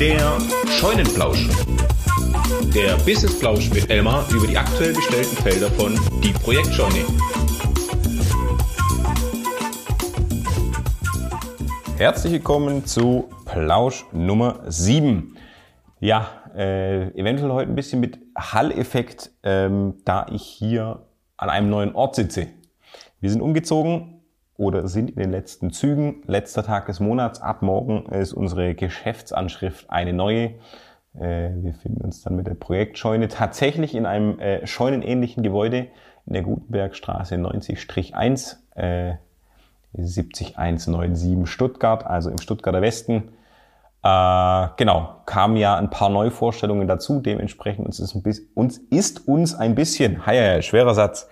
[0.00, 1.46] Der Scheunenplausch.
[2.74, 5.92] Der Businessplausch mit Elmar über die aktuell bestellten Felder von
[6.24, 7.04] Die Projektscheune.
[11.98, 15.36] Herzlich willkommen zu Plausch Nummer 7.
[16.00, 21.04] Ja, äh, eventuell heute ein bisschen mit Hall-Effekt, ähm, da ich hier
[21.36, 22.46] an einem neuen Ort sitze.
[23.20, 24.19] Wir sind umgezogen
[24.60, 26.22] oder sind in den letzten Zügen.
[26.26, 27.40] Letzter Tag des Monats.
[27.40, 30.56] Ab morgen ist unsere Geschäftsanschrift eine neue.
[31.18, 35.86] Äh, wir finden uns dann mit der Projektscheune tatsächlich in einem äh, scheunenähnlichen Gebäude
[36.26, 38.56] in der Gutenbergstraße 90-1.
[38.74, 39.14] Äh,
[39.94, 43.30] 70197 Stuttgart, also im Stuttgarter Westen.
[44.02, 47.20] Äh, genau, kamen ja ein paar Neuvorstellungen dazu.
[47.20, 51.28] Dementsprechend uns ist, bisschen, uns, ist uns ein bisschen, ja, schwerer Satz,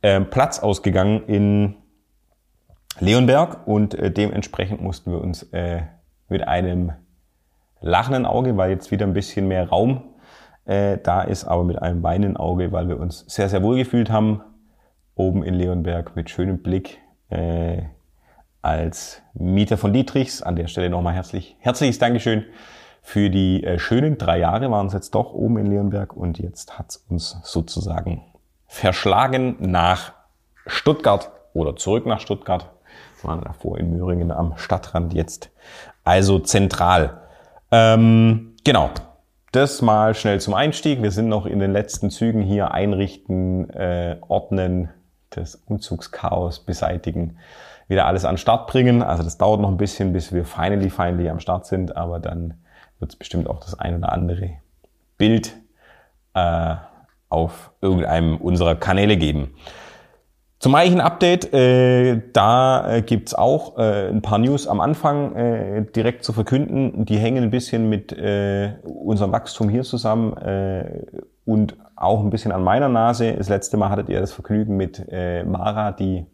[0.00, 1.76] äh, Platz ausgegangen in
[3.00, 5.82] Leonberg und äh, dementsprechend mussten wir uns äh,
[6.28, 6.92] mit einem
[7.80, 10.02] lachenden Auge, weil jetzt wieder ein bisschen mehr Raum
[10.66, 14.10] äh, da ist, aber mit einem weinenden Auge, weil wir uns sehr, sehr wohl gefühlt
[14.10, 14.42] haben,
[15.14, 16.98] oben in Leonberg mit schönem Blick
[17.30, 17.82] äh,
[18.62, 20.42] als Mieter von Dietrichs.
[20.42, 22.44] An der Stelle nochmal herzlich, herzliches Dankeschön
[23.02, 26.78] für die äh, schönen drei Jahre waren es jetzt doch oben in Leonberg und jetzt
[26.78, 28.22] hat's uns sozusagen
[28.66, 30.12] verschlagen nach
[30.66, 32.70] Stuttgart oder zurück nach Stuttgart.
[33.22, 35.50] Waren davor in Möhringen am Stadtrand jetzt.
[36.04, 37.20] Also zentral.
[37.70, 38.90] Ähm, genau.
[39.52, 41.02] Das mal schnell zum Einstieg.
[41.02, 44.90] Wir sind noch in den letzten Zügen hier einrichten, äh, ordnen,
[45.30, 47.36] das Umzugschaos beseitigen
[47.90, 49.02] wieder alles an Start bringen.
[49.02, 52.54] Also das dauert noch ein bisschen, bis wir finally, finally am Start sind, aber dann
[53.00, 54.52] wird es bestimmt auch das ein oder andere
[55.18, 55.56] Bild
[56.34, 56.76] äh,
[57.28, 59.54] auf irgendeinem unserer Kanäle geben.
[60.60, 65.86] Zum eigentlichen Update, äh, da äh, gibt's auch äh, ein paar News am Anfang äh,
[65.96, 67.06] direkt zu verkünden.
[67.06, 71.06] Die hängen ein bisschen mit äh, unserem Wachstum hier zusammen äh,
[71.46, 73.32] und auch ein bisschen an meiner Nase.
[73.32, 76.26] Das letzte Mal hattet ihr das Vergnügen mit äh, Mara, die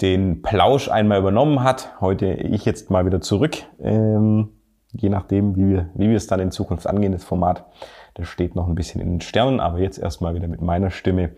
[0.00, 1.92] den Plausch einmal übernommen hat.
[2.00, 3.58] Heute ich jetzt mal wieder zurück.
[3.82, 4.48] Ähm,
[4.92, 7.66] je nachdem, wie wir, wie wir es dann in Zukunft angehen, das Format.
[8.14, 11.32] Das steht noch ein bisschen in den Sternen, aber jetzt erstmal wieder mit meiner Stimme.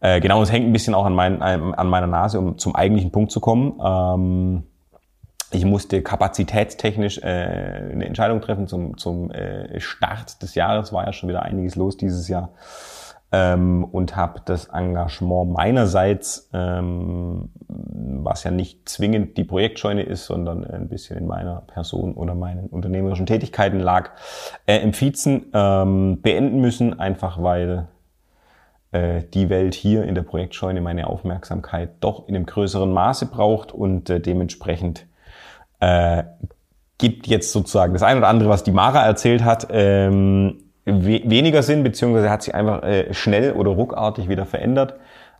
[0.00, 3.10] Äh, genau, es hängt ein bisschen auch an, mein, an meiner Nase, um zum eigentlichen
[3.10, 3.80] Punkt zu kommen.
[3.84, 4.62] Ähm,
[5.50, 10.92] ich musste kapazitätstechnisch äh, eine Entscheidung treffen zum, zum äh, Start des Jahres.
[10.92, 12.50] War ja schon wieder einiges los dieses Jahr
[13.32, 20.64] ähm, und habe das Engagement meinerseits, ähm, was ja nicht zwingend die Projektscheune ist, sondern
[20.64, 24.10] ein bisschen in meiner Person oder meinen unternehmerischen Tätigkeiten lag,
[24.66, 27.97] äh, im Vizen ähm, beenden müssen, einfach weil äh,
[28.90, 34.08] die Welt hier in der Projektscheune meine Aufmerksamkeit doch in einem größeren Maße braucht und
[34.08, 35.06] äh, dementsprechend
[35.80, 36.22] äh,
[36.98, 41.62] gibt jetzt sozusagen das eine oder andere, was die Mara erzählt hat, ähm, we weniger
[41.62, 44.94] Sinn, beziehungsweise hat sich einfach äh, schnell oder ruckartig wieder verändert.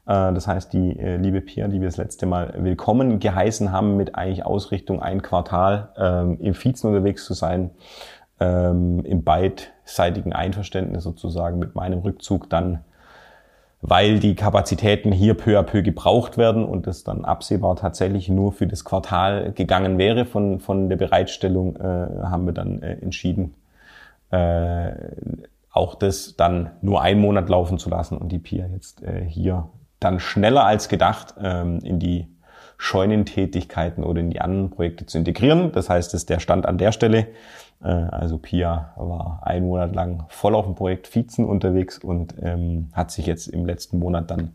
[0.06, 3.96] Äh, das heißt, die äh, liebe Pia, die wir das letzte Mal willkommen geheißen haben,
[3.96, 7.70] mit eigentlich Ausrichtung ein Quartal ähm, im Vizen unterwegs zu sein,
[8.40, 12.84] ähm, im beidseitigen Einverständnis sozusagen mit meinem Rückzug dann
[13.80, 18.52] weil die Kapazitäten hier peu à peu gebraucht werden und es dann absehbar tatsächlich nur
[18.52, 23.54] für das Quartal gegangen wäre von, von der Bereitstellung, äh, haben wir dann äh, entschieden,
[24.30, 24.90] äh,
[25.70, 29.68] auch das dann nur einen Monat laufen zu lassen und die Pia jetzt äh, hier
[30.00, 32.26] dann schneller als gedacht ähm, in die
[32.78, 35.72] Scheunentätigkeiten oder in die anderen Projekte zu integrieren.
[35.72, 37.26] Das heißt, das ist der Stand an der Stelle.
[37.82, 42.88] Äh, also Pia war einen Monat lang voll auf dem Projekt Vizen unterwegs und ähm,
[42.92, 44.54] hat sich jetzt im letzten Monat dann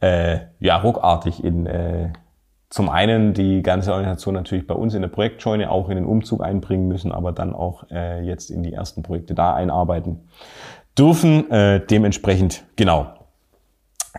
[0.00, 2.12] äh, ja ruckartig in äh,
[2.72, 6.42] zum einen die ganze Organisation natürlich bei uns in der Projektscheune auch in den Umzug
[6.42, 10.20] einbringen müssen, aber dann auch äh, jetzt in die ersten Projekte da einarbeiten
[10.98, 11.50] dürfen.
[11.50, 13.08] Äh, dementsprechend, genau,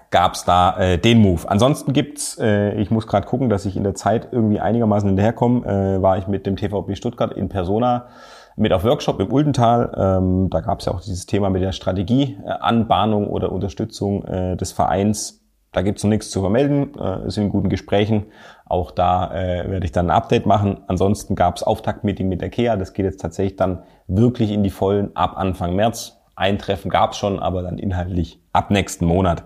[0.09, 1.41] gab's da äh, den Move.
[1.49, 5.65] Ansonsten gibt's, äh, ich muss gerade gucken, dass ich in der Zeit irgendwie einigermaßen hinterherkomme,
[5.65, 8.07] äh, war ich mit dem TVB Stuttgart in Persona
[8.55, 9.91] mit auf Workshop im Uldental.
[9.97, 15.43] Ähm, da gab's ja auch dieses Thema mit der Strategieanbahnung oder Unterstützung äh, des Vereins
[15.73, 18.27] da gibt's noch nichts zu vermelden, äh, sind in guten Gesprächen.
[18.65, 20.83] Auch da äh, werde ich dann ein Update machen.
[20.87, 22.77] Ansonsten gab's Auftaktmeeting mit der KEA.
[22.77, 26.21] Das geht jetzt tatsächlich dann wirklich in die Vollen ab Anfang März.
[26.35, 29.43] Eintreffen gab's schon, aber dann inhaltlich ab nächsten Monat.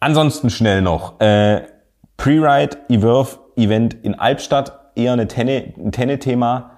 [0.00, 1.20] Ansonsten schnell noch.
[1.20, 1.62] Äh,
[2.16, 4.78] Pre-Ride, Ewerf, Event in Albstadt.
[4.94, 6.72] Eher eine Tenne, ein Tenne-Thema.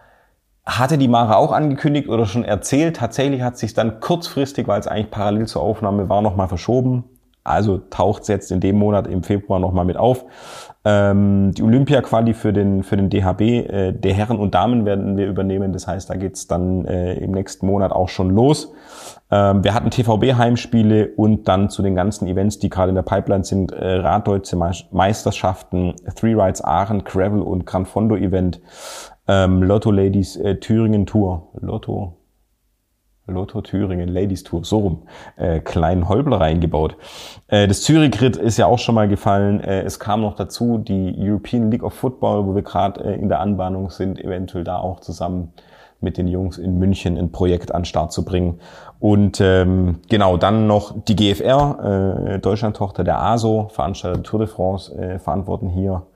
[0.67, 2.97] Hatte die Mara auch angekündigt oder schon erzählt.
[2.97, 7.05] Tatsächlich hat sich dann kurzfristig, weil es eigentlich parallel zur Aufnahme war, nochmal verschoben
[7.45, 10.25] also taucht es jetzt in dem Monat im Februar nochmal mit auf.
[10.87, 15.27] Ähm, die Olympia-Quali für den, für den DHB äh, der Herren und Damen werden wir
[15.27, 15.73] übernehmen.
[15.73, 18.73] Das heißt, da geht's dann äh, im nächsten Monat auch schon los.
[19.31, 23.45] Ähm, wir hatten TVB-Heimspiele und dann zu den ganzen Events, die gerade in der Pipeline
[23.45, 28.61] sind, äh, Raddeutsche Meisterschaften, Three Rides Aachen, Gravel und Gran Fondo Event,
[29.27, 31.49] ähm, Lotto Ladies äh, Thüringen Tour.
[31.61, 32.19] Lotto
[33.27, 35.03] Lotto Thüringen Ladies Tour, so rum,
[35.37, 36.97] äh, kleinen Holbler reingebaut.
[37.49, 39.61] Äh, das Zürich-Ritt ist ja auch schon mal gefallen.
[39.61, 43.29] Äh, es kam noch dazu die European League of Football, wo wir gerade äh, in
[43.29, 45.53] der Anbahnung sind, eventuell da auch zusammen
[46.01, 48.61] mit den Jungs in München ein Projekt an Start zu bringen.
[49.01, 54.95] Und ähm, genau, dann noch die GFR, äh, Deutschland-Tochter der ASO, Veranstalter Tour de France,
[54.95, 56.07] äh, verantworten hier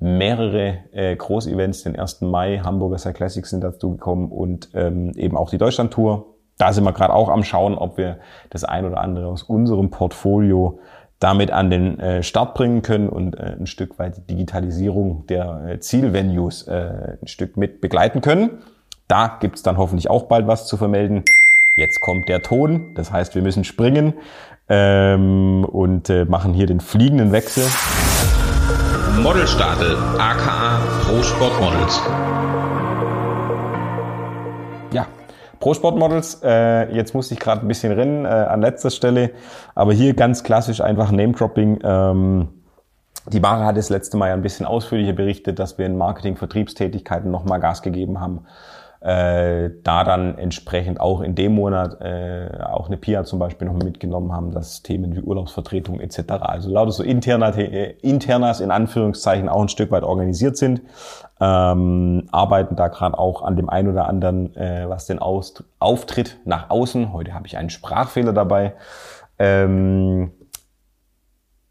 [0.00, 1.84] mehrere äh, Großevents.
[1.84, 2.22] Den 1.
[2.22, 6.92] Mai, Hamburger Classics sind dazu gekommen und ähm, eben auch die Deutschland-Tour da sind wir
[6.92, 8.18] gerade auch am Schauen, ob wir
[8.50, 10.78] das ein oder andere aus unserem Portfolio
[11.20, 15.68] damit an den äh, Start bringen können und äh, ein Stück weit die Digitalisierung der
[15.68, 18.50] äh, Zielvenues äh, ein Stück mit begleiten können.
[19.08, 21.24] Da gibt's dann hoffentlich auch bald was zu vermelden.
[21.76, 24.14] Jetzt kommt der Ton, das heißt, wir müssen springen
[24.68, 27.64] ähm, und äh, machen hier den fliegenden Wechsel.
[29.22, 32.00] Modelstadel, aka Pro Sport Models.
[35.64, 39.30] Pro Sportmodels, äh, jetzt musste ich gerade ein bisschen rennen äh, an letzter Stelle,
[39.74, 41.78] aber hier ganz klassisch einfach Name-Dropping.
[41.82, 42.48] Ähm,
[43.32, 47.30] die Mara hat das letzte Mal ja ein bisschen ausführlicher berichtet, dass wir in Marketing-Vertriebstätigkeiten
[47.30, 48.44] nochmal Gas gegeben haben
[49.04, 53.74] äh, da dann entsprechend auch in dem Monat äh, auch eine PIA zum Beispiel noch
[53.74, 59.50] mitgenommen haben, dass Themen wie Urlaubsvertretung etc., also lauter so interna, äh, internas in Anführungszeichen
[59.50, 60.80] auch ein Stück weit organisiert sind,
[61.38, 66.38] ähm, arbeiten da gerade auch an dem einen oder anderen, äh, was den Aus Auftritt
[66.46, 68.72] nach außen, heute habe ich einen Sprachfehler dabei,
[69.38, 70.32] ähm,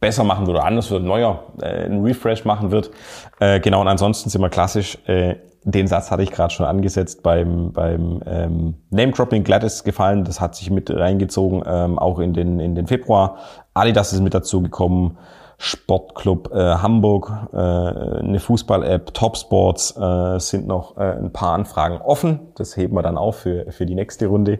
[0.03, 2.91] besser machen wird oder anders wird, neuer, äh, ein Refresh machen wird.
[3.39, 5.35] Äh, genau, und ansonsten sind wir klassisch äh,
[5.65, 9.43] den Satz hatte ich gerade schon angesetzt beim, beim ähm, Name-Dropping.
[9.43, 13.37] Gladys gefallen, das hat sich mit reingezogen, ähm, auch in den, in den Februar.
[13.73, 15.17] Adidas ist mit dazu gekommen.
[15.63, 22.51] Sportclub äh, Hamburg, äh, eine Fußball-App, Topsports äh, sind noch äh, ein paar Anfragen offen.
[22.55, 24.59] Das heben wir dann auf für, für die nächste Runde.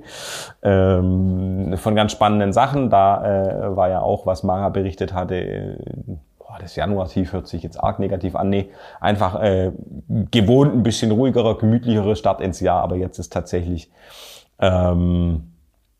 [0.62, 2.90] Ähm, von ganz spannenden Sachen.
[2.90, 5.78] Da äh, war ja auch, was Mara berichtet hatte, äh,
[6.40, 8.50] boah, das Januar-Tief hört sich jetzt arg negativ an.
[8.50, 8.70] Nee,
[9.02, 9.74] einfach äh,
[10.32, 13.92] gewohnt ein bisschen ruhigerer, gemütlicherer Start ins Jahr, aber jetzt ist tatsächlich
[14.60, 15.52] ähm,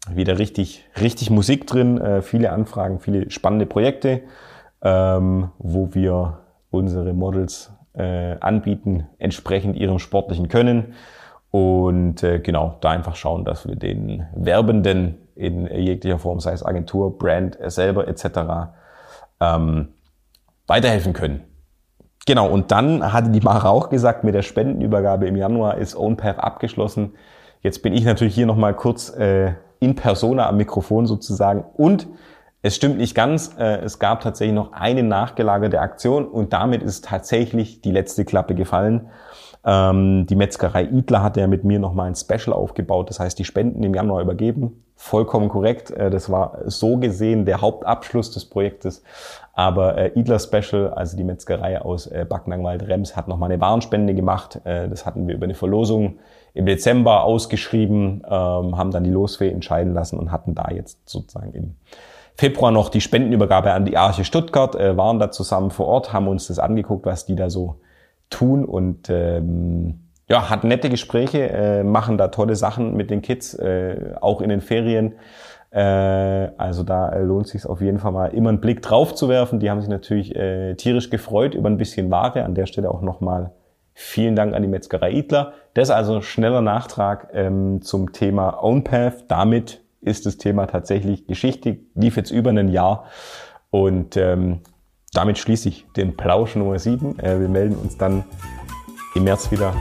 [0.10, 4.22] wieder richtig, richtig Musik drin, äh, viele Anfragen, viele spannende Projekte,
[4.84, 6.40] ähm, wo wir
[6.70, 10.94] unsere Models äh, anbieten, entsprechend ihrem sportlichen Können.
[11.52, 16.66] Und äh, genau, da einfach schauen, dass wir den Werbenden in jeglicher Form, sei es
[16.66, 18.74] Agentur, Brand selber etc.,
[19.40, 19.90] ähm,
[20.68, 21.44] weiterhelfen können.
[22.26, 26.40] Genau, und dann hatte die Mara auch gesagt, mit der Spendenübergabe im Januar ist OwnPath
[26.40, 27.16] abgeschlossen.
[27.62, 31.66] Jetzt bin ich natürlich hier nochmal kurz äh, in persona am Mikrofon sozusagen.
[31.76, 32.08] Und
[32.66, 37.04] es stimmt nicht ganz, äh, es gab tatsächlich noch eine nachgelagerte Aktion und damit ist
[37.04, 39.10] tatsächlich die letzte Klappe gefallen.
[39.66, 43.44] Ähm, die Metzgerei Idler hat ja mit mir nochmal ein Special aufgebaut, das heißt die
[43.44, 44.82] Spenden im Januar übergeben.
[44.96, 49.04] Vollkommen korrekt, äh, das war so gesehen der Hauptabschluss des Projektes.
[49.52, 54.62] Aber äh, Idler Special, also die Metzgerei aus Backnangwald-Rems, hat nochmal eine Warenspende gemacht.
[54.64, 56.20] Das hatten wir über eine Verlosung
[56.54, 61.54] im Dezember ausgeschrieben, ähm, haben dann die Losfee entscheiden lassen und hatten da jetzt sozusagen
[61.54, 61.76] im
[62.36, 66.28] Februar noch die Spendenübergabe an die Arche Stuttgart, äh, waren da zusammen vor Ort, haben
[66.28, 67.80] uns das angeguckt, was die da so
[68.30, 73.54] tun und ähm, ja, hatten nette Gespräche, äh, machen da tolle Sachen mit den Kids,
[73.54, 75.14] äh, auch in den Ferien.
[75.70, 75.80] Äh,
[76.58, 79.60] also da äh, lohnt sich auf jeden Fall mal immer einen Blick drauf zu werfen.
[79.60, 82.44] Die haben sich natürlich äh, tierisch gefreut über ein bisschen Ware.
[82.44, 83.52] An der Stelle auch nochmal
[83.94, 85.54] vielen Dank an die Metzgerei Idler.
[85.74, 89.26] Das ist also schneller Nachtrag ähm, zum Thema OwnPath.
[89.28, 93.06] Damit ist das Thema tatsächlich Geschichte, lief jetzt über ein Jahr
[93.70, 94.60] und ähm,
[95.14, 97.20] damit schließe ich den Plausch Nummer 7.
[97.20, 98.24] Äh, wir melden uns dann
[99.16, 99.74] im März wieder.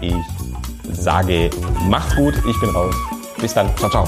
[0.00, 0.14] Ich
[0.90, 1.50] sage,
[1.88, 2.94] macht's gut, ich bin raus.
[3.40, 4.06] Bis dann, ciao, ciao.